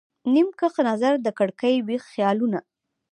نیم 0.33 0.47
کښ 0.59 0.73
نظر 0.89 1.13
د 1.21 1.27
کړکۍ، 1.37 1.75
ویښ 1.87 2.03
خیالونه 2.13 2.59